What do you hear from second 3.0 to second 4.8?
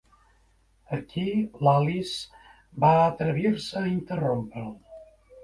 atrevir-se a interrompre'l.